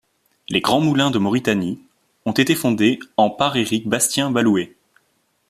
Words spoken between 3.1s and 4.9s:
en par Eric-Bastien Ballouhey.